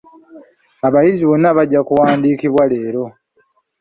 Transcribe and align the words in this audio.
Abayizi 0.87 1.23
bonna 1.27 1.49
bajja 1.57 1.79
kuwandiikibwa 1.87 2.63
leero. 2.71 3.03